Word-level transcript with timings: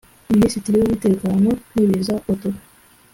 Minisitiri 0.33 0.75
w’umutekano 0.77 1.49
n’ibiza 1.73 2.13
wa 2.27 2.35
Togo 2.41 2.59